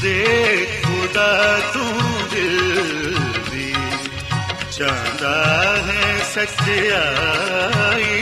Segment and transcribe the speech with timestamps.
[0.00, 1.58] خدا
[2.32, 3.14] دل
[3.50, 3.72] بھی
[4.70, 5.32] چاہتا
[5.86, 8.12] ہے سچائی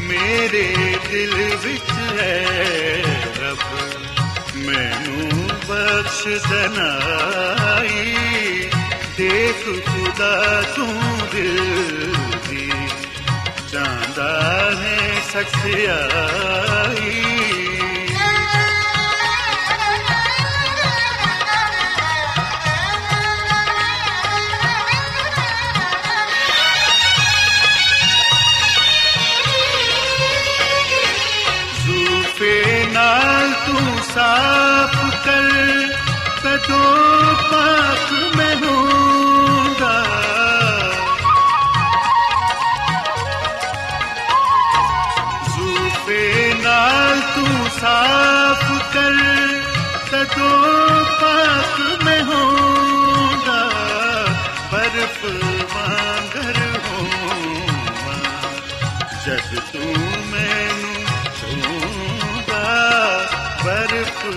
[0.00, 0.68] میرے
[1.10, 3.02] دل بچ ہے
[3.40, 3.64] رب
[4.56, 8.04] مینو بخش دنائی
[9.18, 10.34] دیکھ خدا
[11.32, 11.58] دل
[12.46, 12.70] بھی
[13.72, 14.30] چاہتا
[14.82, 14.98] ہے
[15.32, 17.10] سچائی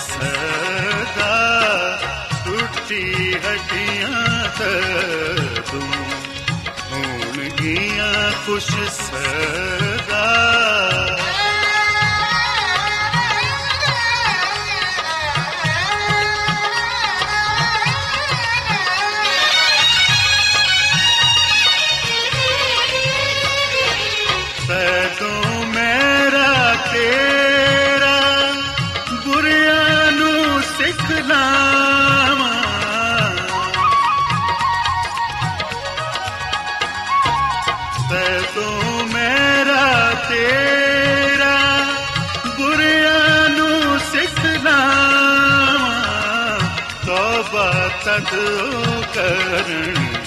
[0.00, 1.34] سدا
[2.44, 3.04] ٹوٹی
[3.36, 4.44] ہڈیاں
[5.66, 5.90] تم
[7.58, 8.12] گیا
[8.44, 9.97] خوش سدا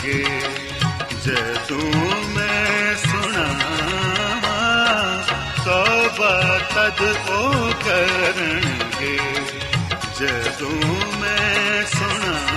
[0.03, 0.23] گے
[1.25, 1.79] جدو
[2.27, 3.47] میں سنا
[6.73, 7.69] تد او
[8.99, 9.17] گے
[10.19, 10.79] جدو
[11.19, 12.47] میں سنا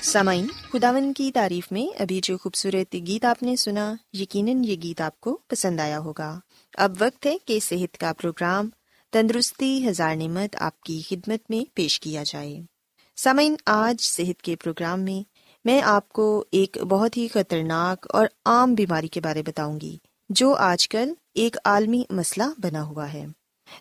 [0.00, 5.00] سامعین خداون کی تعریف میں ابھی جو خوبصورت گیت آپ نے سنا، یقیناً یہ گیت
[5.00, 6.40] آپ کو پسند آیا ہوگا۔
[6.78, 8.68] اب وقت ہے کہ صحت کا پروگرام
[9.14, 12.60] تندرستی ہزار نعمت آپ کی خدمت میں پیش کیا جائے۔
[13.16, 15.28] سمعین آج صحت کے پروگرام میں
[15.64, 20.54] میں آپ کو ایک بہت ہی خطرناک اور عام بیماری کے بارے بتاؤں گی، جو
[20.54, 23.26] آج کل ایک عالمی مسئلہ بنا ہوا ہے۔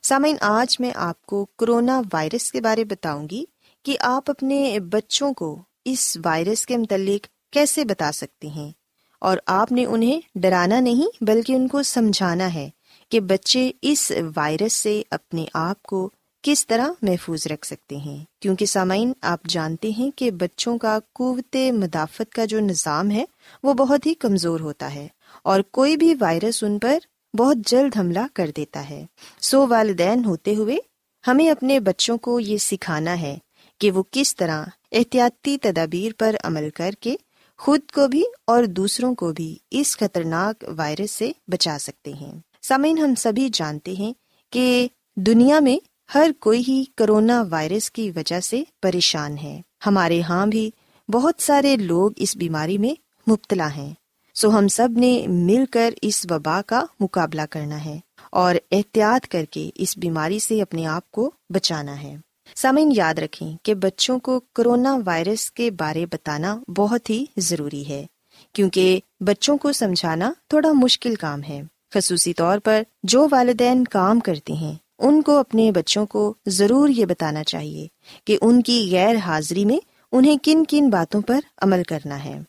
[0.01, 3.45] سامعین، آج میں آپ کو کرونا وائرس کے بارے بتاؤں گی
[3.85, 8.71] کہ آپ اپنے بچوں کو اس وائرس کے متعلق کیسے بتا سکتے ہیں۔
[9.19, 12.69] اور آپ نے انہیں ڈرانا نہیں، بلکہ ان کو سمجھانا ہے۔
[13.13, 16.10] کہ بچے اس وائرس سے اپنے آپ کو
[16.44, 21.56] کس طرح محفوظ رکھ سکتے ہیں؟ کیونکہ سامعین، آپ جانتے ہیں کہ بچوں کا قوت
[21.56, 23.25] مدافعت کا جو نظام ہے،
[23.63, 25.07] وہ بہت ہی کمزور ہوتا ہے
[25.44, 26.98] اور کوئی بھی وائرس ان پر
[27.38, 29.06] بہت جلد حملہ کر دیتا ہے۔
[29.42, 30.77] سو والدین ہوتے ہوئے
[31.27, 33.38] ہمیں اپنے بچوں کو یہ سکھانا ہے
[33.80, 37.16] کہ وہ کس طرح احتیاطی تدابیر پر عمل کر کے
[37.57, 42.98] خود کو بھی اور دوسروں کو بھی اس خطرناک وائرس سے بچا سکتے ہیں۔ سامعین،
[42.98, 44.13] ہم سبھی جانتے ہیں
[44.50, 45.77] کہ دنیا میں
[46.15, 50.71] ہر کوئی ہی کرونا وائرس کی وجہ سے پریشان ہے۔ ہمارے ہاں بھی
[51.10, 52.94] بہت سارے لوگ اس بیماری میں
[53.31, 53.94] مبتلا ہیں۔
[54.36, 58.00] سو ہم سب نے مل کر اس وبا کا مقابلہ کرنا ہے
[58.31, 62.16] اور احتیاط کر کے اس بیماری سے اپنے آپ کو بچانا ہے۔
[62.56, 68.06] سامعین، یاد رکھیں کہ بچوں کو کرونا وائرس کے بارے بتانا بہت ہی ضروری ہے،
[68.54, 71.62] کیونکہ بچوں کو سمجھانا تھوڑا مشکل کام ہے۔
[71.94, 77.06] خصوصی طور پر جو والدین کام کرتے ہیں، ان کو اپنے بچوں کو ضرور یہ
[77.06, 77.88] بتانا چاہیے
[78.25, 79.78] کہ ان کی غیر حاضری میں
[80.12, 82.40] انہیں کن کن باتوں پر عمل کرنا ہے۔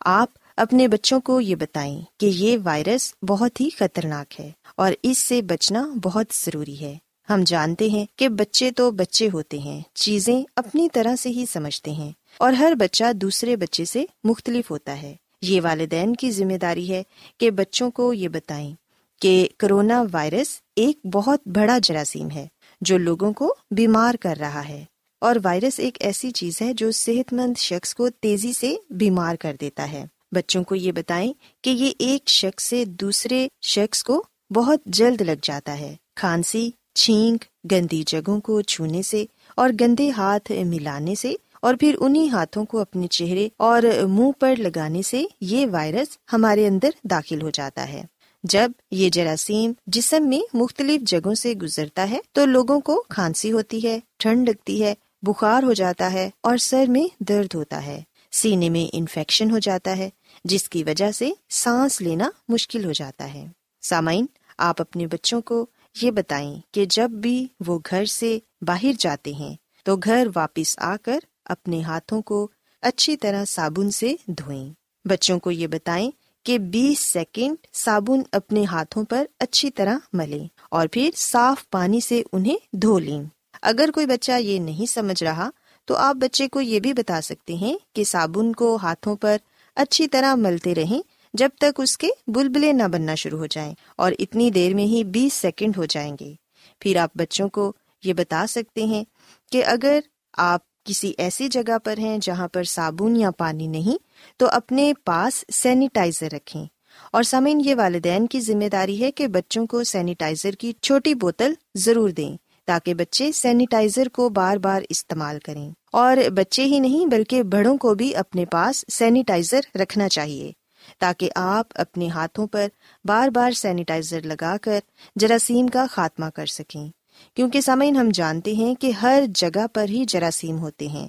[0.00, 5.18] آپ اپنے بچوں کو یہ بتائیں کہ یہ وائرس بہت ہی خطرناک ہے اور اس
[5.18, 6.98] سے بچنا بہت ضروری ہے۔
[7.30, 11.90] ہم جانتے ہیں کہ بچے تو بچے ہوتے ہیں، چیزیں اپنی طرح سے ہی سمجھتے
[11.90, 16.90] ہیں اور ہر بچہ دوسرے بچے سے مختلف ہوتا ہے۔ یہ والدین کی ذمہ داری
[16.90, 17.02] ہے
[17.38, 18.74] کہ بچوں کو یہ بتائیں
[19.20, 20.46] کہ کرونا وائرس
[20.76, 22.46] ایک بہت بڑا جراثیم ہے
[22.80, 24.84] جو لوگوں کو بیمار کر رہا ہے
[25.20, 29.56] اور وائرس ایک ایسی چیز ہے جو صحت مند شخص کو تیزی سے بیمار کر
[29.60, 31.32] دیتا ہے۔ بچوں کو یہ بتائیں
[31.62, 34.24] کہ یہ ایک شخص سے دوسرے شخص کو
[34.54, 39.24] بہت جلد لگ جاتا ہے۔ کھانسی، چھینک، گندی جگہوں کو چھونے سے
[39.54, 44.54] اور گندے ہاتھ ملانے سے اور پھر انہیں ہاتھوں کو اپنے چہرے اور منہ پر
[44.58, 48.02] لگانے سے یہ وائرس ہمارے اندر داخل ہو جاتا ہے۔
[48.42, 53.88] جب یہ جراثیم جسم میں مختلف جگہوں سے گزرتا ہے تو لوگوں کو کھانسی ہوتی
[53.88, 58.68] ہے، ٹھنڈ لگتی ہے، بخار ہو جاتا ہے اور سر میں درد ہوتا ہے۔ سینے
[58.68, 60.10] میں انفیکشن ہو جاتا ہے،
[60.44, 63.46] جس کی وجہ سے سانس لینا مشکل ہو جاتا ہے۔
[63.82, 64.26] سامعین،
[64.58, 65.66] آپ اپنے بچوں کو
[66.02, 69.54] یہ بتائیں کہ جب بھی وہ گھر سے باہر جاتے ہیں
[69.84, 72.48] تو گھر واپس آ کر اپنے ہاتھوں کو
[72.82, 74.72] اچھی طرح صابن سے دھوئیں۔
[75.04, 76.10] بچوں کو یہ بتائیں
[76.46, 82.22] کہ بیس سیکنڈ صابن اپنے ہاتھوں پر اچھی طرح ملیں اور پھر صاف پانی سے
[82.32, 83.22] انہیں دھو لیں۔
[83.62, 85.50] اگر کوئی بچہ یہ نہیں سمجھ رہا،
[85.84, 89.36] تو آپ بچے کو یہ بھی بتا سکتے ہیں کہ صابن کو ہاتھوں پر
[89.76, 91.02] اچھی طرح ملتے رہیں
[91.34, 95.04] جب تک اس کے بلبلے نہ بننا شروع ہو جائیں اور اتنی دیر میں ہی
[95.04, 96.34] بیس سیکنڈ ہو جائیں گے۔
[96.80, 97.72] پھر آپ بچوں کو
[98.04, 99.04] یہ بتا سکتے ہیں
[99.52, 100.00] کہ اگر
[100.32, 103.98] آپ کسی ایسی جگہ پر ہیں جہاں پر صابن یا پانی نہیں،
[104.36, 106.66] تو اپنے پاس سینیٹائزر رکھیں۔
[107.12, 111.52] اور سمعین یہ والدین کی ذمہ داری ہے کہ بچوں کو سینیٹائزر کی چھوٹی بوتل
[111.74, 112.36] ضرور دیں
[112.66, 117.94] تاکہ بچے سینیٹائزر کو بار بار استعمال کریں۔ اور بچے ہی نہیں، بلکہ بڑوں کو
[117.94, 120.52] بھی اپنے پاس سینیٹائزر رکھنا چاہیے
[120.98, 122.68] تاکہ آپ اپنے ہاتھوں پر
[123.04, 124.78] بار بار سینیٹائزر لگا کر
[125.16, 126.88] جراثیم کا خاتمہ کر سکیں۔
[127.34, 131.08] کیونکہ سامعین، ہم جانتے ہیں کہ ہر جگہ پر ہی جراثیم ہوتے ہیں۔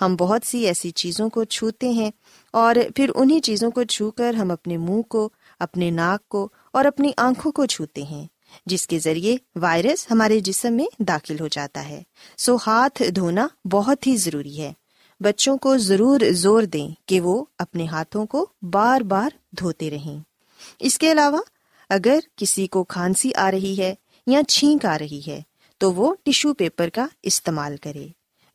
[0.00, 2.10] ہم بہت سی ایسی چیزوں کو چھوتے ہیں
[2.52, 6.84] اور پھر انہیں چیزوں کو چھو کر ہم اپنے منہ کو، اپنے ناک کو اور
[6.84, 8.26] اپنی آنکھوں کو چھوتے ہیں،
[8.66, 12.02] جس کے ذریعے وائرس ہمارے جسم میں داخل ہو جاتا ہے۔
[12.38, 14.72] سو ہاتھ دھونا بہت ہی ضروری ہے۔
[15.20, 20.20] بچوں کو ضرور زور دیں کہ وہ اپنے ہاتھوں کو بار بار دھوتے رہیں۔
[20.80, 21.38] اس کے علاوہ،
[21.88, 23.94] اگر کسی کو کھانسی آ رہی ہے
[24.26, 25.42] یا چھینک آ رہی ہے
[25.78, 28.06] تو وہ ٹیشو پیپر کا استعمال کرے۔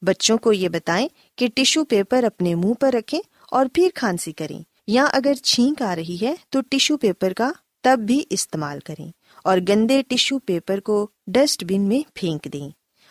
[0.01, 3.19] بچوں کو یہ بتائیں کہ ٹیشو پیپر اپنے منہ پر رکھیں
[3.51, 7.51] اور پھر کھانسی کریں، یا اگر چھینک آ رہی ہے تو ٹیشو پیپر کا
[7.83, 9.09] تب بھی استعمال کریں
[9.43, 12.69] اور گندے ٹیشو پیپر کو ڈسٹ بن میں پھینک دیں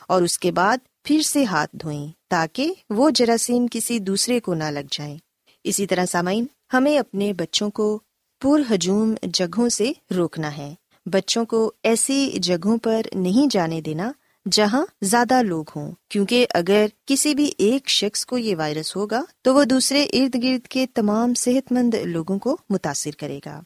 [0.09, 4.71] اور اس کے بعد پھر سے ہاتھ دھوئیں تاکہ وہ جراثیم کسی دوسرے کو نہ
[4.71, 5.17] لگ جائیں۔
[5.65, 7.99] اسی طرح سامعین، ہمیں اپنے بچوں کو
[8.43, 10.75] پر ہجوم جگہوں سے روکنا ہے۔
[11.07, 14.13] بچوں کو ایسی جگہوں پر نہیں جانے دینا
[14.53, 19.55] جہاں زیادہ لوگ ہوں۔ کیونکہ اگر کسی بھی ایک شخص کو یہ وائرس ہوگا، تو
[19.55, 23.61] وہ دوسرے ارد گرد کے تمام صحت مند لوگوں کو متاثر کرے گا۔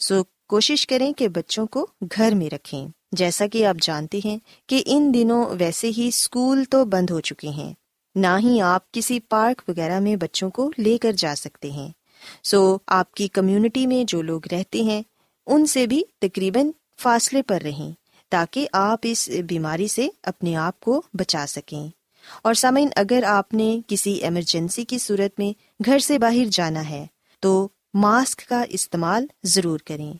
[0.00, 1.86] سو کوشش کریں کہ بچوں کو
[2.16, 6.84] گھر میں رکھیں۔ جیسا کہ آپ جانتے ہیں کہ ان دنوں ویسے ہی اسکول تو
[6.84, 7.74] بند ہو چکے ہیں۔
[8.14, 11.88] نہ ہی آپ کسی پارک وغیرہ میں بچوں کو لے کر جا سکتے ہیں۔
[12.44, 15.02] سو آپ کی کمیونٹی میں جو لوگ رہتے ہیں
[15.46, 16.70] ان سے بھی تقریباً
[17.00, 17.92] فاصلے پر رہیں
[18.28, 21.88] تاکہ آپ اس بیماری سے اپنے آپ کو بچا سکیں۔
[22.42, 27.06] اور سامعین، اگر آپ نے کسی ایمرجنسی کی صورت میں گھر سے باہر جانا ہے،
[27.40, 30.12] تو ماسک کا استعمال ضرور کریں۔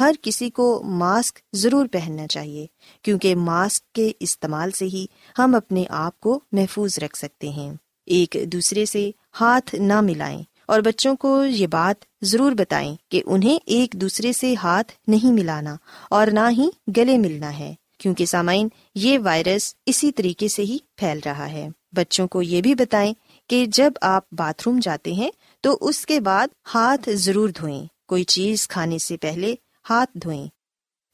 [0.00, 2.66] ہر کسی کو ماسک ضرور پہننا چاہیے،
[3.02, 5.06] کیونکہ ماسک کے استعمال سے ہی
[5.38, 7.74] ہم اپنے آپ کو محفوظ رکھ سکتے ہیں۔
[8.06, 13.58] ایک دوسرے سے ہاتھ نہ ملائیں۔ اور بچوں کو یہ بات ضرور بتائیں کہ انہیں
[13.66, 15.76] ایک دوسرے سے ہاتھ نہیں ملانا
[16.10, 21.20] اور نہ ہی گلے ملنا ہے، کیونکہ سامعین یہ وائرس اسی طریقے سے ہی پھیل
[21.24, 23.14] رہا ہے۔ بچوں کو یہ بھی بتائیں
[23.48, 28.24] کہ جب آپ باتھ روم جاتے ہیں تو اس کے بعد ہاتھ ضرور دھوئیں، کوئی
[28.24, 29.54] چیز کھانے سے پہلے
[29.90, 30.46] ہاتھ دھوئیں۔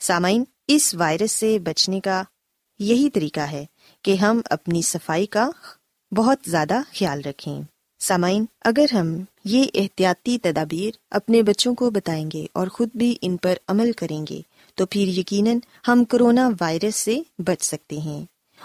[0.01, 2.23] سامعین، اس وائرس سے بچنے کا
[2.79, 3.65] یہی طریقہ ہے
[4.03, 5.51] کہ ہم اپنی صفائی کا
[6.13, 7.63] بہت زیادہ خیال رکھیں۔
[8.07, 13.37] سامعین، اگر ہم یہ احتیاطی تدابیر اپنے بچوں کو بتائیں گے اور خود بھی ان
[13.37, 14.41] پر عمل کریں گے،
[14.75, 15.59] تو پھر یقیناً
[15.89, 18.25] ہم کرونا وائرس سے بچ سکتے ہیں۔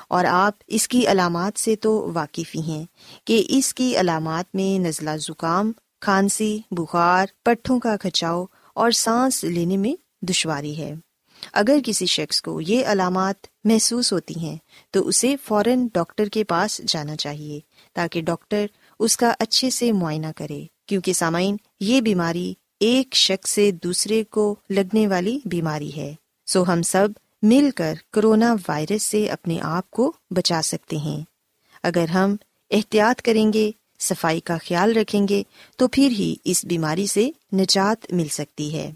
[0.09, 2.85] اور آپ اس کی علامات سے تو واقف ہی ہیں
[3.25, 9.77] کہ اس کی علامات میں نزلہ زکام، کھانسی، بخار، پٹھوں کا کھچاؤ اور سانس لینے
[9.77, 10.93] میں دشواری ہے۔
[11.53, 14.57] اگر کسی شخص کو یہ علامات محسوس ہوتی ہیں،
[14.91, 17.59] تو اسے فوراً ڈاکٹر کے پاس جانا چاہیے
[17.93, 18.65] تاکہ ڈاکٹر
[18.99, 24.55] اس کا اچھے سے معائنہ کرے، کیونکہ سامعین، یہ بیماری ایک شخص سے دوسرے کو
[24.69, 26.15] لگنے والی بیماری ہے۔
[26.45, 27.09] سو ہم سب
[27.41, 31.23] مل کر کرونا وائرس سے اپنے آپ کو بچا سکتے ہیں۔
[31.83, 32.35] اگر ہم
[32.71, 35.43] احتیاط کریں گے، صفائی کا خیال رکھیں گے،
[35.75, 38.91] تو پھر ہی اس بیماری سے نجات مل سکتی ہے۔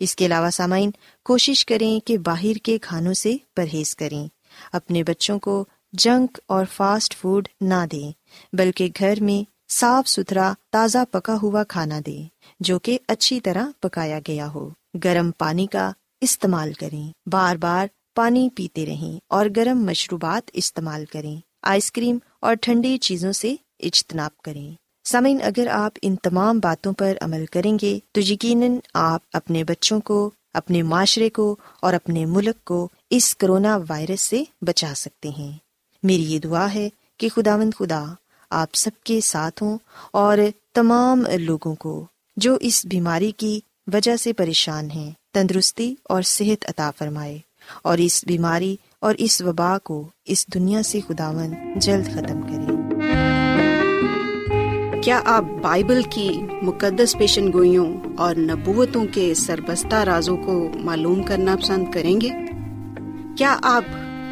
[0.00, 0.90] اس کے علاوہ سامعین،
[1.24, 4.28] کوشش کریں کہ باہر کے کھانوں سے پرہیز کریں۔
[4.72, 5.64] اپنے بچوں کو
[5.98, 8.12] جنک اور فاسٹ فوڈ نہ دیں،
[8.52, 12.28] بلکہ گھر میں صاف ستھرا تازہ پکا ہوا کھانا دیں،
[12.60, 14.70] جو کہ اچھی طرح پکایا گیا ہو۔
[15.04, 21.36] گرم پانی کا استعمال کریں۔ بار بار پانی پیتے رہیں اور گرم مشروبات استعمال کریں۔
[21.62, 24.74] آئس کریم اور ٹھنڈی چیزوں سے اجتناب کریں۔
[25.04, 30.00] سمن، اگر آپ ان تمام باتوں پر عمل کریں گے، تو یقیناً آپ اپنے بچوں
[30.00, 35.63] کو، اپنے معاشرے کو اور اپنے ملک کو اس کرونا وائرس سے بچا سکتے ہیں۔
[36.04, 38.04] میری یہ دعا ہے کہ خدا مند خدا
[38.50, 39.78] آپ سب کے ساتھ ہوں
[40.10, 40.38] اور
[40.74, 42.04] تمام لوگوں کو
[42.36, 43.60] جو اس بیماری کی
[43.92, 47.38] وجہ سے پریشان ہیں، تندرستی اور صحت عطا فرمائے
[47.82, 52.74] اور اس بیماری اور اس وبا کو اس دنیا سے خداون جلد ختم کرے۔
[55.00, 56.30] کیا آپ بائبل کی
[56.62, 62.28] مقدس پیشن گوئیوں اور نبوتوں کے سربستہ رازوں کو معلوم کرنا پسند کریں گے؟
[63.38, 63.84] کیا آپ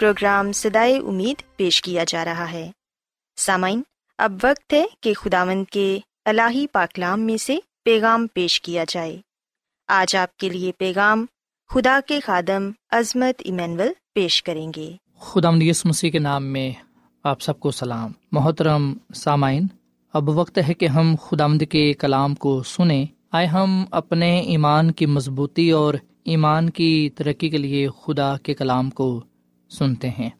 [0.00, 2.70] پروگرام سدائے امید پیش کیا جا رہا ہے۔
[3.36, 3.82] سامعین،
[4.18, 9.20] اب وقت ہے کہ خداوند کے الہی پاکلام میں سے پیغام پیش کیا جائے۔
[9.88, 11.26] آج آپ کے لیے پیغام
[11.68, 16.70] خدا کے خادم عظمت ایمینول پیش کریں گے۔ خدا یس مسیح کے نام میں
[17.24, 19.66] آپ سب کو سلام۔ محترم سامعین،
[20.12, 25.06] اب وقت ہے کہ ہم خدا کے کلام کو سنیں۔ آئے ہم اپنے ایمان کی
[25.06, 29.24] مضبوطی اور ایمان کی ترقی کے لیے خدا کے کلام کو
[29.70, 30.30] سنتے ہیں۔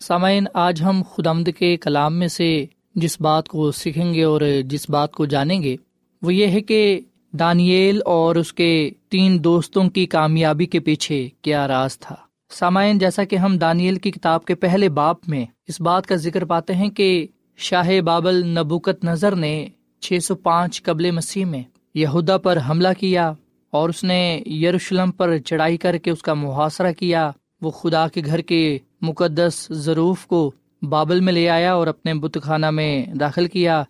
[0.00, 4.90] سامعین، آج ہم خدا کے کلام میں سے جس بات کو سیکھیں گے اور جس
[4.90, 5.76] بات کو جانیں گے،
[6.22, 7.00] وہ یہ ہے کہ
[7.32, 12.16] دانیل اور اس کے تین دوستوں کی کامیابی کے پیچھے کیا راز تھا۔
[12.50, 16.44] سامعین، جیسا کہ ہم دانیل کی کتاب کے پہلے باپ میں اس بات کا ذکر
[16.44, 19.66] پاتے ہیں کہ شاہ بابل نبوکت نظر نے
[20.00, 21.62] چھ سو پانچ قبل مسیح میں
[21.94, 23.32] یہودا پر حملہ کیا
[23.70, 27.30] اور اس نے یروشلم پر چڑھائی کر کے اس کا محاصرہ کیا۔
[27.62, 30.52] وہ خدا کے گھر کے مقدس ضروف کو
[30.82, 33.82] بابل میں لے آیا اور اپنے بت خانہ میں داخل کیا۔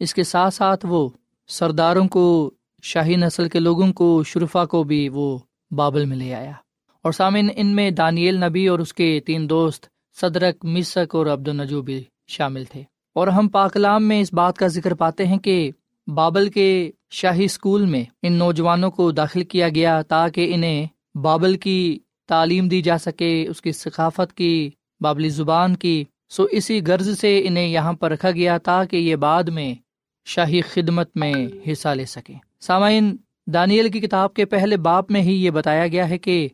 [0.00, 1.08] اس کے ساتھ ساتھ وہ
[1.48, 2.50] سرداروں کو،
[2.82, 5.38] شاہی نسل کے لوگوں کو، شرفا کو بھی وہ
[5.70, 6.52] بابل میں لے آیا۔
[7.02, 9.86] اور سامن ان میں دانیل نبی اور اس کے تین دوست
[10.20, 12.82] صدرک مسک اور عبد النجو بھی شامل تھے۔
[13.14, 15.70] اور ہم پاکلام میں اس بات کا ذکر پاتے ہیں کہ
[16.06, 21.98] بابل کے شاہی اسکول میں ان نوجوانوں کو داخل کیا گیا تاکہ انہیں بابل کی
[22.26, 27.46] تعلیم دی جا سکے، اس کی ثقافت کی، بابلی زبان کی۔ سو اسی غرض سے
[27.46, 29.74] انہیں یہاں پر رکھا گیا تاکہ یہ بعد میں
[30.24, 31.34] شاہی خدمت میں
[31.72, 33.16] حصہ لے سکیں۔ سامعین،
[33.46, 36.48] دانیل کی کتاب کے پہلے باپ میں ہی یہ بتایا گیا ہے کہ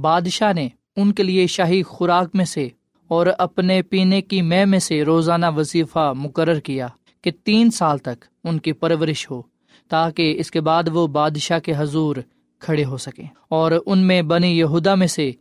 [0.00, 2.68] بادشاہ نے ان کے لیے شاہی خوراک میں سے
[3.08, 6.88] اور اپنے پینے کی مے میں سے روزانہ وظیفہ مقرر کیا
[7.22, 9.42] کہ تین سال تک ان کی پرورش ہو
[9.88, 12.16] تاکہ اس کے بعد وہ بادشاہ کے حضور
[12.58, 15.32] کھڑے ہو سکیں۔ اور ان میں بنی یہودا میں سے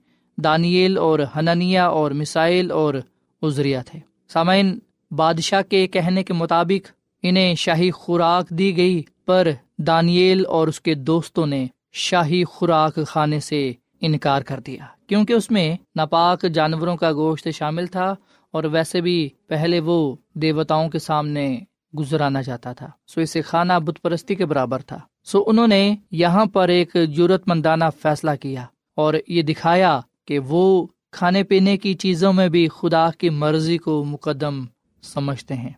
[0.44, 2.94] دانیل اور ہننیا اور مسائل اور
[3.42, 4.80] ازریا تھے۔ سامعین،
[5.12, 6.92] بادشاہ کے کہنے کے مطابق
[7.24, 13.40] انہیں شاہی خوراک دی گئی، پر دانیل اور اس کے دوستوں نے شاہی خوراک کھانے
[13.40, 18.16] سے انکار کر دیا۔ کیونکہ اس میں ناپاک جانوروں کا گوشت شامل تھا،
[18.52, 21.60] اور ویسے بھی پہلے وہ دیوتاؤں کے سامنے
[22.00, 26.46] گزرانا چاہتا تھا۔ سو اسے کھانا بت پرستی کے برابر تھا۔ سو انہوں نے یہاں
[26.46, 28.66] پر ایک ضرورت مندانہ فیصلہ کیا
[28.96, 34.04] اور یہ دکھایا کہ وہ کھانے پینے کی چیزوں میں بھی خدا کی مرضی کو
[34.04, 34.66] مقدم
[35.02, 35.70] سمجھتے ہیں۔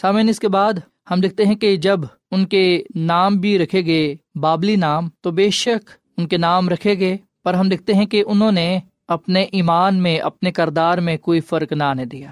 [0.00, 0.72] سامعین، اس کے بعد
[1.10, 2.00] ہم دیکھتے ہیں کہ جب
[2.30, 6.98] ان کے نام بھی رکھے گئے، بابلی نام، تو بے شک ان کے نام رکھے
[6.98, 8.78] گئے، پر ہم دیکھتے ہیں کہ انہوں نے
[9.08, 12.30] اپنے ایمان میں، اپنے کردار میں کوئی فرق نہ آنے دیا،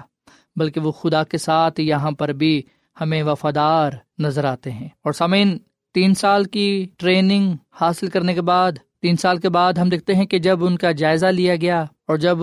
[0.55, 2.61] بلکہ وہ خدا کے ساتھ یہاں پر بھی
[3.01, 5.57] ہمیں وفادار نظر آتے ہیں۔ اور سامعین
[5.97, 10.25] تین سال کی ٹریننگ حاصل کرنے کے بعد، تین سال کے بعد ہم دیکھتے ہیں
[10.25, 12.37] کہ جب ان کا جائزہ لیا گیا اور جب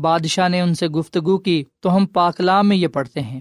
[0.00, 3.40] بادشاہ نے ان سے گفتگو کی تو ہم پاکلام میں یہ پڑھتے ہیں۔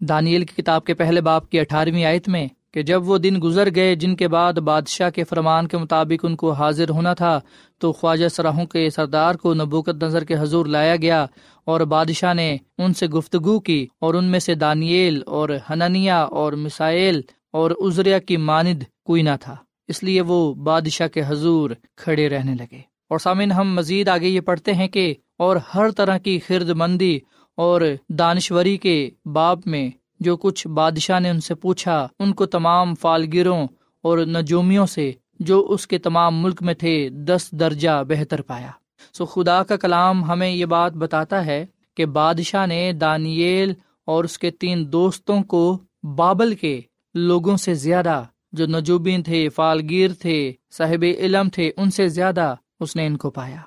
[0.00, 3.68] دانیل کی کتاب کے پہلے باپ کی اٹھارہویں آیت میں کہ جب وہ دن گزر
[3.74, 7.40] گئے جن کے بعد بادشاہ کے فرمان کے مطابق ان کو حاضر ہونا تھا
[7.78, 11.26] تو خواجہ سراہوں کے سردار کو نبوکت نظر کے حضور لایا گیا
[11.64, 16.52] اور بادشاہ نے ان سے گفتگو کی اور ان میں سے دانیل اور ہننیا اور
[16.52, 17.20] مسائل
[17.52, 19.56] اور ازریا کی ماند کوئی نہ تھا۔
[19.88, 24.40] اس لیے وہ بادشاہ کے حضور کھڑے رہنے لگے۔ اور سامن ہم مزید آگے یہ
[24.40, 27.18] پڑھتے ہیں کہ اور ہر طرح کی خرد مندی
[27.56, 32.94] اور دانشوری کے باب میں جو کچھ بادشاہ نے ان سے پوچھا، ان کو تمام
[32.94, 33.68] فالگروں
[34.02, 38.70] اور نجومیوں سے جو اس کے تمام ملک میں تھے، دس درجہ بہتر پایا۔
[39.12, 43.72] سو خدا کا کلام ہمیں یہ بات بتاتا ہے کہ بادشاہ نے دانیل
[44.04, 45.78] اور اس کے تین دوستوں کو
[46.16, 46.80] بابل کے
[47.14, 52.96] لوگوں سے زیادہ جو نجوبین تھے، فالگیر تھے، صاحب علم تھے، ان سے زیادہ اس
[52.96, 53.60] نے ان کو پایا۔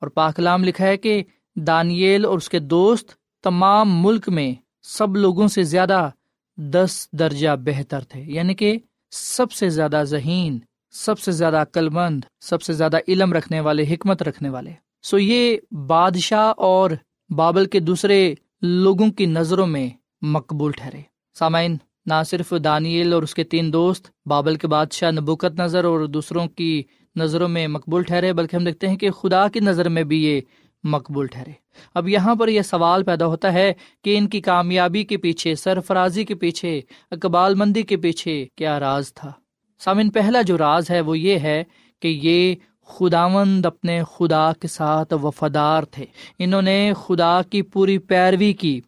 [0.00, 1.22] اور پاکلام لکھا ہے کہ
[1.56, 6.10] دانیل اور اس کے دوست تمام ملک میں سب لوگوں سے زیادہ
[6.56, 8.78] دس درجہ بہتر تھے۔ یعنی کہ
[9.10, 10.58] سب سے زیادہ ذہین،
[10.90, 15.18] سب سے زیادہ عقل مند سب سے زیادہ علم رکھنے والے، حکمت رکھنے والے۔ سو
[15.18, 16.90] یہ بادشاہ اور
[17.30, 19.90] بابل کے دوسرے لوگوں کی نظروں میں
[20.22, 21.00] مقبول ٹھہرے۔
[21.34, 26.00] سامعین نہ صرف دانیل اور اس کے تین دوست، بابل کے بادشاہ نبوکت نظر اور
[26.00, 26.82] دوسروں کی
[27.16, 30.40] نظروں میں مقبول ٹھہرے، بلکہ ہم دیکھتے ہیں کہ خدا کی نظر میں بھی یہ
[30.84, 31.50] مقبول ٹھہرے۔
[31.94, 33.72] اب یہاں پر یہ سوال پیدا ہوتا ہے
[34.04, 39.14] کہ ان کی کامیابی کے پیچھے، سرفرازی کے پیچھے، اقبال مندی کے پیچھے کیا راز
[39.14, 39.32] تھا؟
[39.78, 41.64] سامن پہلا جو راز ہے وہ یہ ہے
[42.02, 42.54] کہ یہ
[42.86, 46.04] خداوند اپنے خدا کے ساتھ وفادار تھے۔
[46.38, 48.80] انہوں نے خدا کی پوری پیروی کی۔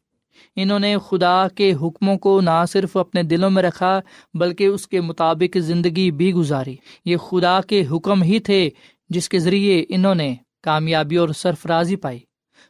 [0.57, 4.01] انہوں نے خدا کے حکموں کو نہ صرف اپنے دلوں میں رکھا،
[4.35, 8.71] بلکہ اس کے مطابق زندگی بھی گزاری۔ یہ خدا کے حکم ہی تھے
[9.09, 12.19] جس کے ذریعے انہوں نے کامیابی اور سرفرازی پائی۔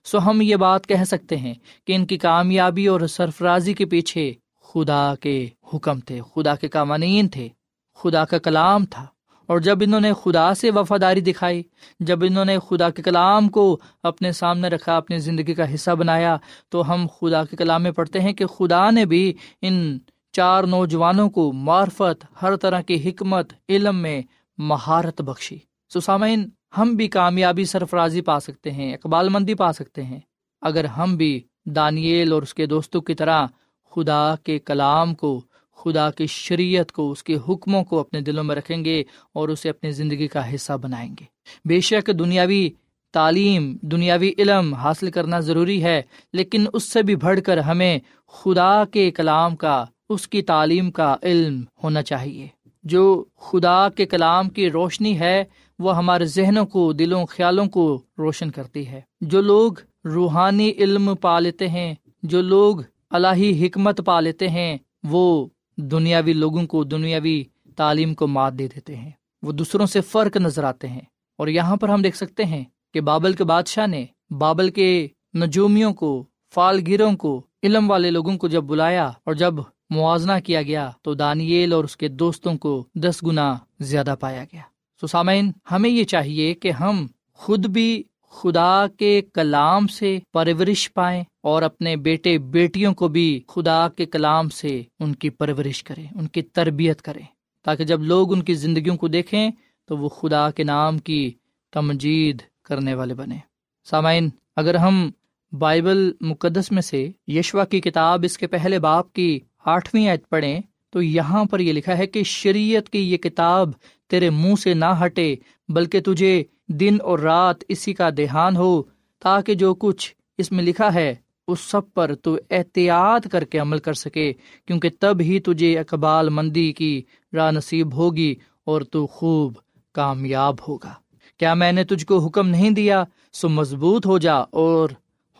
[0.05, 1.55] سو ہم یہ بات کہہ سکتے ہیں
[1.87, 4.33] کہ ان کی کامیابی اور سرفرازی کے پیچھے
[4.65, 7.49] خدا کے حکم تھے، خدا کے قوانین تھے،
[7.95, 9.07] خدا کا کلام تھا۔
[9.49, 11.63] اور جب انہوں نے خدا سے وفاداری دکھائی،
[12.01, 16.37] جب انہوں نے خدا کے کلام کو اپنے سامنے رکھا، اپنی زندگی کا حصہ بنایا،
[16.69, 19.33] تو ہم خدا کے کلام میں پڑھتے ہیں کہ خدا نے بھی
[19.63, 19.99] ان
[20.33, 24.23] چار نوجوانوں کو معرفت، ہر طرح کی حکمت، علم میں
[24.59, 25.59] مہارت بخشی۔
[25.95, 30.21] سسامین ہم بھی کامیابی سرفرازی پا سکتے ہیں، اقبال مندی پا سکتے ہیں۔
[30.63, 33.47] اگر ہم بھی دانیل اور اس کے دوستوں کی طرح
[33.95, 35.43] خدا کے کلام کو
[35.83, 39.69] خدا کی شریعت کو، اس کے حکموں کو اپنے دلوں میں رکھیں گے اور اسے
[39.69, 41.25] اپنی زندگی کا حصہ بنائیں گے۔
[41.65, 42.71] بے شک دنیاوی
[43.13, 48.85] تعلیم، دنیاوی علم حاصل کرنا ضروری ہے، لیکن اس سے بھی بڑھ کر ہمیں خدا
[48.85, 52.49] کے کلام کا، اس کی تعلیم کا علم ہونا چاہیے۔
[52.83, 55.45] جو خدا کے کلام کی روشنی ہے،
[55.79, 59.73] وہ ہمارے ذہنوں کو، دلوں، خیالوں کو روشن کرتی ہے۔ جو لوگ
[60.05, 62.77] روحانی علم پا لیتے ہیں، جو لوگ
[63.11, 65.47] الہی حکمت پا لیتے ہیں، وہ
[65.79, 67.45] دنیاوی لوگوں کو دنیاوی
[67.77, 69.11] تعلیم کو مات دے دیتے ہیں۔
[69.43, 71.01] وہ دوسروں سے فرق نظر آتے ہیں۔
[71.39, 72.65] اور یہاں پر ہم دیکھ سکتے ہیں
[72.95, 78.39] کہ بابل کے بادشاہ نے بابل کے نجومیوں کو فال گیروں کو، علم والے لوگوں
[78.39, 79.55] کو جب بلایا اور جب
[79.91, 84.63] موازنہ کیا گیا تو دانیل اور اس کے دوستوں کو دس گنا زیادہ پایا گیا۔
[85.01, 91.23] سو سامعین، ہمیں یہ چاہیے کہ ہم خود بھی خدا کے کلام سے پرورش پائیں
[91.43, 96.27] اور اپنے بیٹے بیٹیوں کو بھی خدا کے کلام سے ان کی پرورش کریں، ان
[96.27, 97.25] کی تربیت کریں۔
[97.67, 99.51] تاکہ جب لوگ ان کی زندگیوں کو دیکھیں
[99.89, 101.31] تو وہ خدا کے نام کی
[101.73, 103.39] تمجید کرنے والے بنے
[103.87, 105.11] سامعین، اگر ہم
[105.53, 110.61] بائبل مقدس میں سے یشوا کی کتاب اس کے پہلے باپ کی آٹھویں عید پڑھیں
[110.91, 113.71] تو یہاں پر یہ لکھا ہے کہ شریعت کی یہ کتاب
[114.11, 115.35] تیرے منہ سے نہ ہٹے،
[115.69, 118.83] بلکہ تجھے دن اور رات اسی کا دھیان ہو
[119.21, 121.15] تاکہ جو کچھ اس میں لکھا ہے،
[121.49, 124.33] اس سب پر تو احتیاط کر کے عمل کر سکے،
[124.67, 127.03] کیونکہ تب ہی تجھے اقبال مندی کی
[127.33, 129.53] راہ نصیب ہوگی اور تو خوب
[129.93, 130.93] کامیاب ہوگا۔
[131.39, 134.89] کیا میں نے تجھ کو حکم نہیں دیا؟ سو مضبوط ہو جا اور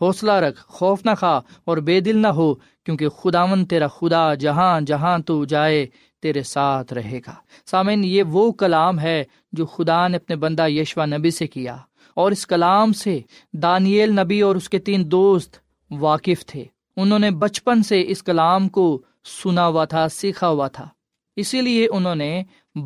[0.01, 4.81] حوصلہ رکھ، خوف نہ کھا اور بے دل نہ ہو، کیونکہ خداون تیرا خدا جہاں
[4.81, 5.87] جہاں تو جائے
[6.21, 7.35] تیرے ساتھ رہے گا۔
[7.67, 11.77] سامعین، یہ وہ کلام ہے جو خدا نے اپنے بندہ یشوا نبی سے کیا۔
[12.15, 13.21] اور اس کلام سے
[13.53, 15.57] دانیل نبی اور اس کے تین دوست
[15.91, 16.65] واقف تھے۔
[16.97, 19.03] انہوں نے بچپن سے اس کلام کو
[19.43, 20.89] سنا ہوا تھا، سیکھا ہوا تھا۔
[21.37, 22.43] اسی لیے انہوں نے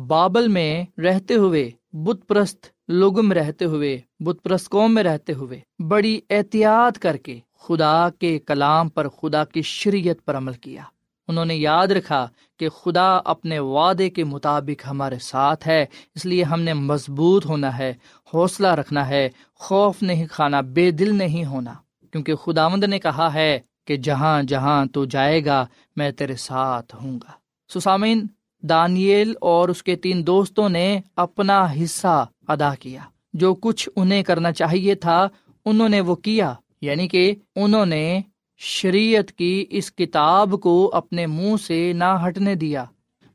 [0.07, 5.33] بابل میں رہتے ہوئے، بت پرست لوگوں میں رہتے ہوئے، بت پرست قوم میں رہتے
[5.33, 10.83] ہوئے بڑی احتیاط کر کے خدا کے کلام پر، خدا کی شریعت پر عمل کیا۔
[11.27, 12.27] انہوں نے یاد رکھا
[12.59, 17.77] کہ خدا اپنے وعدے کے مطابق ہمارے ساتھ ہے، اس لیے ہم نے مضبوط ہونا
[17.77, 17.93] ہے،
[18.33, 21.73] حوصلہ رکھنا ہے، خوف نہیں کھانا، بے دل نہیں ہونا۔
[22.11, 26.95] کیونکہ خدا مند نے کہا ہے کہ جہاں جہاں تو جائے گا، میں تیرے ساتھ
[26.95, 27.31] ہوں گا۔
[27.79, 28.25] سسامین،
[28.61, 33.01] دانیل اور اس کے تین دوستوں نے اپنا حصہ ادا کیا۔
[33.33, 35.27] جو کچھ انہیں کرنا چاہیے تھا،
[35.65, 38.21] انہوں نے وہ کیا یعنی کہ انہوں نے
[38.57, 42.85] شریعت کی اس کتاب کو اپنے منہ سے نہ ہٹنے دیا،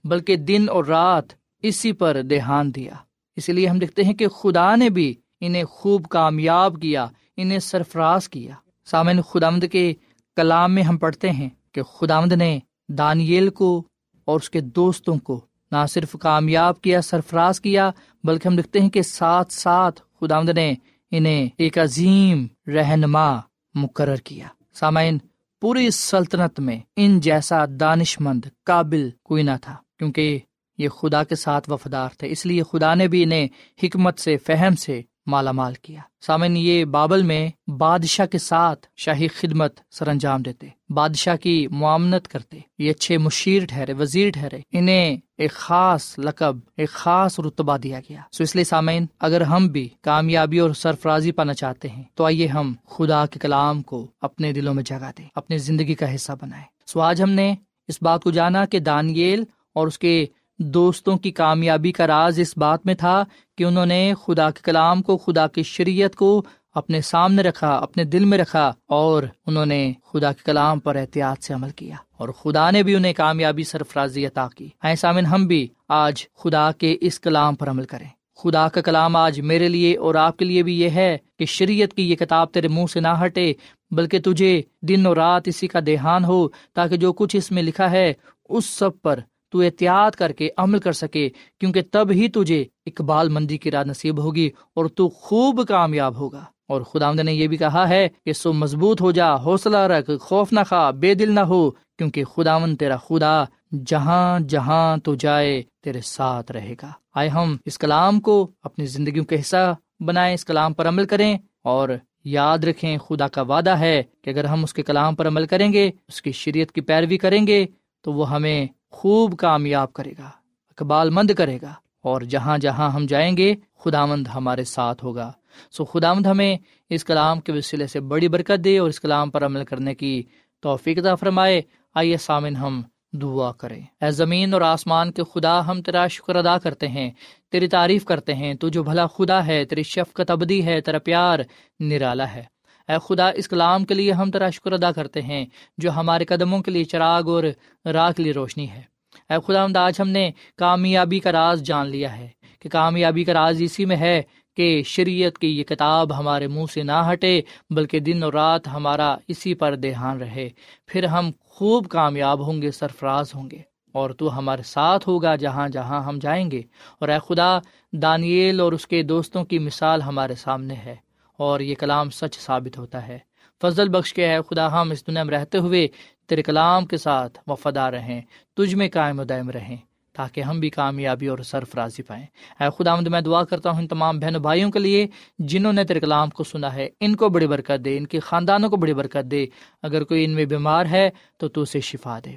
[0.05, 1.25] بلکہ دن اور رات
[1.63, 2.93] اسی پر دھیان دیا۔
[3.37, 8.29] اسی لیے ہم دیکھتے ہیں کہ خدا نے بھی انہیں خوب کامیاب کیا، انہیں سرفراز
[8.29, 8.55] کیا۔
[8.85, 9.95] سامن خدامد کے
[10.37, 13.83] کلام میں ہم پڑھتے ہیں کہ خدامد نے دانیل کو
[14.25, 15.41] اور اس کے دوستوں کو
[15.73, 17.91] نہ صرف کامیاب کیا، سرفراز کیا،
[18.25, 20.75] بلکہ ہم دیکھتے ہیں کہ ساتھ ساتھ خدامد نے
[21.11, 23.37] انہیں ایک عظیم رہنما
[23.75, 24.47] مقرر کیا۔
[24.79, 25.19] سامعین،
[25.61, 30.39] پوری سلطنت میں ان جیسا دانش مند قابل کوئی نہ تھا، کیونکہ
[30.79, 33.49] یہ خدا کے ساتھ وفادار تھے، اس لیے خدا نے بھی انہیں
[33.83, 39.29] حکمت سے، فہم سے مالا مال کیا۔ سامن یہ بابل میں بادشاہ کے ساتھ شاہی
[39.29, 45.17] خدمت سر انجام دیتے، بادشاہ کی معامنت کرتے، یہ اچھے مشیر ٹھہرے، وزیر ٹھہرے، انہیں
[45.39, 49.89] ایک خاص لقب، ایک خاص رتبہ دیا گیا۔ سو اس لیے سامعین، اگر ہم بھی
[50.01, 54.75] کامیابی اور سرفرازی پانا چاہتے ہیں، تو آئیے ہم خدا کے کلام کو اپنے دلوں
[54.75, 57.55] میں جگہ دیں، اپنی زندگی کا حصہ بنائے سو آج ہم نے
[57.89, 60.27] اس بات کو جانا کہ دانیل اور اس کے
[60.59, 63.25] دوستوں کی کامیابی کا راز اس بات میں تھا
[63.59, 66.43] کہ انہوں نے خدا کے کلام کو، خدا کی شریعت کو
[66.75, 71.43] اپنے سامنے رکھا، اپنے دل میں رکھا اور انہوں نے خدا کے کلام پر احتیاط
[71.43, 75.67] سے عمل کیا اور خدا نے بھی انہیں کامیابی سرفرازی عطا کی۔ سامن ہم بھی
[75.89, 80.15] آج خدا کے اس کلام پر عمل کریں۔ خدا کا کلام آج میرے لیے اور
[80.15, 83.15] آپ کے لیے بھی یہ ہے کہ شریعت کی یہ کتاب تیرے منہ سے نہ
[83.25, 83.53] ہٹے،
[83.91, 87.91] بلکہ تجھے دن اور رات اسی کا دیہان ہو تاکہ جو کچھ اس میں لکھا
[87.91, 88.13] ہے،
[88.49, 91.29] اس سب پر تو احتیاط کر کے عمل کر سکے،
[91.61, 96.45] کیونکہ تب ہی تجھے اقبال مندی کی راہ نصیب ہوگی اور تو خوب کامیاب ہوگا۔
[96.69, 100.53] اور خدا نے یہ بھی کہا ہے کہ سو مضبوط ہو جا، حوصلہ رکھ، خوف
[100.53, 103.45] نہ کھا، بے دل نہ ہو، کیونکہ خدا تیرا خدا
[103.87, 109.25] جہاں جہاں تو جائے، تیرے ساتھ رہے گا۔ آئے ہم اس کلام کو اپنی زندگیوں
[109.25, 111.89] کا حصہ بنائیں، اس کلام پر عمل کریں اور
[112.25, 115.73] یاد رکھیں خدا کا وعدہ ہے کہ اگر ہم اس کے کلام پر عمل کریں
[115.73, 117.67] گے، اس کی شریعت کی پیروی کریں گے،
[118.03, 120.31] تو وہ ہمیں خوب کامیاب کرے گا،
[120.69, 125.33] اقبال مند کرے گا، اور جہاں جہاں ہم جائیں گے خدا مند ہمارے ساتھ ہوگا۔
[125.71, 126.57] سو خدا مند ہمیں
[126.91, 130.23] اس کلام کے وسیلے سے بڑی برکت دے اور اس کلام پر عمل کرنے کی
[130.61, 131.63] توفیق فرمائے۔
[131.95, 136.59] آئیے سامن ہم دعا کریں۔ اے زمین اور آسمان کے خدا، ہم تیرا شکر ادا
[136.59, 137.11] کرتے ہیں،
[137.53, 141.39] تیری تعریف کرتے ہیں۔ تو جو بھلا خدا ہے، تیری شفقت ابدی ہے، تیرا پیار
[141.81, 142.45] نرالا ہے۔
[142.89, 145.47] اے خدا، اس کلام کے لیے ہم تیرا شکر ادا کرتے ہیں
[145.79, 147.45] جو ہمارے قدموں کے لیے چراغ اور
[147.85, 148.83] راہ کے لیے روشنی ہے۔
[149.31, 152.29] اے خدا آج ہم نے کامیابی کا راز جان لیا ہے
[152.61, 154.23] کہ کامیابی کا راز اسی میں ہے
[154.57, 159.17] کہ شریعت کی یہ کتاب ہمارے منہ سے نہ ہٹے، بلکہ دن اور رات ہمارا
[159.29, 160.49] اسی پر دھیان رہے۔
[160.87, 163.59] پھر ہم خوب کامیاب ہوں گے، سرفراز ہوں گے
[163.93, 166.63] اور تو ہمارے ساتھ ہوگا جہاں جہاں ہم جائیں گے۔
[166.99, 167.59] اور اے خدا،
[167.93, 171.08] دانیل اور اس کے دوستوں کی مثال ہمارے سامنے ہے۔
[171.39, 173.19] اور یہ کلام سچ ثابت ہوتا ہے۔
[173.63, 175.89] فضل بخش کے ہے خدا، ہم اس دنیا میں رہتے ہوئے
[176.27, 178.23] تیرے کلام کے ساتھ وفادار رہیں،
[178.57, 179.77] تجھ میں قائم و دائم رہیں،
[180.13, 182.27] تاکہ ہم بھی کامیابی اور سرفرازی پائیں۔
[182.61, 185.07] اے خدا مد میں دعا کرتا ہوں ان تمام بہنوں بھائیوں کے لیے
[185.39, 188.71] جنہوں نے تیرے کلام کو سنا ہے، ان کو بڑی برکت دے، ان کے خاندانوں
[188.71, 189.47] کو بڑی برکت دے۔
[189.83, 192.31] اگر کوئی ان میں بیمار ہے تو تو اسے شفا دے۔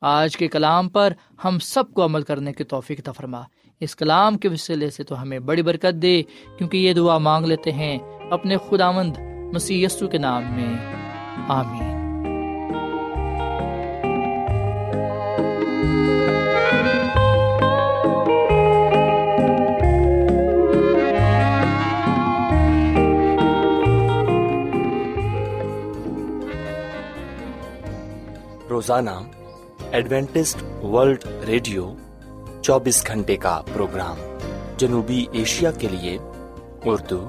[0.00, 1.12] آج کے کلام پر
[1.44, 3.42] ہم سب کو عمل کرنے کی توفیق تفرما
[3.80, 6.22] اس کلام کے وسیلے سے تو ہمیں بڑی برکت دے،
[6.58, 9.16] کیونکہ یہ دعا مانگ لیتے ہیں۔ اپنے خدا مند
[9.52, 10.74] مسی کے نام میں،
[11.48, 11.96] آمین۔
[28.70, 29.10] روزانہ
[29.92, 31.94] ایڈوینٹسٹ ورلڈ ریڈیو
[32.62, 34.16] چوبیس گھنٹے کا پروگرام
[34.76, 36.18] جنوبی ایشیا کے لیے
[36.84, 37.28] اردو